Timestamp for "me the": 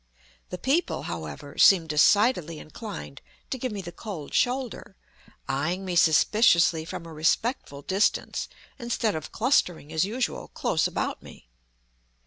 3.71-3.91